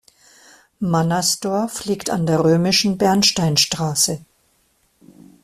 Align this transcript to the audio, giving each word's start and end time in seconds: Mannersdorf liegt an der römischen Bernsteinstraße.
Mannersdorf 0.79 1.85
liegt 1.85 2.09
an 2.09 2.25
der 2.25 2.43
römischen 2.43 2.97
Bernsteinstraße. 2.97 4.25